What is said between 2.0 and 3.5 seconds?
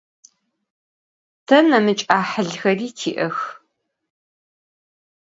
'ahılxeri ti'ex.